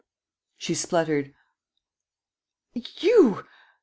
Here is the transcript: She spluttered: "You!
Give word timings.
She 0.57 0.73
spluttered: 0.73 1.31
"You! 2.73 3.45